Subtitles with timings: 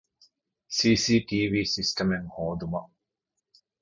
[0.77, 2.91] ސީސީޓީވީ ސިސްޓަމެއް ހޯދުމަށް